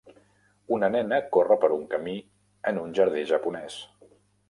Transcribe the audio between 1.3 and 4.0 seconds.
corre per un camí en un jardí japonès